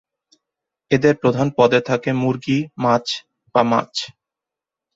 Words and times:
এদের 0.91 1.13
প্রধান 1.17 1.47
পদে 1.57 1.79
থাকে 1.81 2.09
মুরগী, 2.13 2.59
মাছ 2.83 3.05
বা 3.55 3.61
মাছ। 3.71 3.93